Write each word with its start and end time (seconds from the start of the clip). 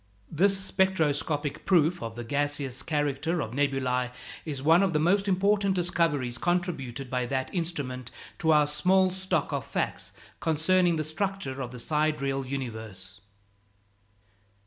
This 0.31 0.57
spectroscopic 0.59 1.63
proof 1.63 2.01
of 2.01 2.15
the 2.15 2.23
gaseous 2.23 2.81
character 2.81 3.39
of 3.39 3.51
nebulæ 3.51 4.11
is 4.45 4.59
one 4.63 4.81
of 4.81 4.93
the 4.93 4.99
most 4.99 5.27
important 5.27 5.75
discoveries 5.75 6.39
contributed 6.39 7.07
by 7.07 7.27
that 7.27 7.53
instrument 7.53 8.09
to 8.39 8.49
our 8.51 8.65
small 8.65 9.11
stock 9.11 9.53
of 9.53 9.63
facts 9.63 10.11
concerning 10.39 10.95
the 10.95 11.03
structure 11.03 11.61
of 11.61 11.69
the 11.69 11.77
sidereal 11.77 12.43
universe. 12.47 13.19